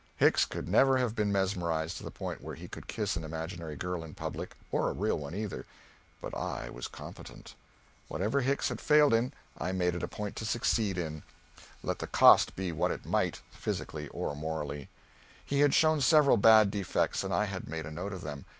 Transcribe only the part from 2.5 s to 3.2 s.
he could kiss